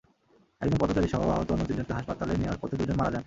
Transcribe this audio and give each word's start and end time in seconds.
একজন 0.61 0.77
পথচারীসহ 0.81 1.21
আহত 1.35 1.49
অন্য 1.51 1.63
তিনজনকে 1.69 1.93
হাসপাতালে 1.93 2.33
নেওয়ার 2.41 2.59
পথে 2.61 2.75
দুজন 2.79 2.95
মারা 2.99 3.11
যান। 3.11 3.19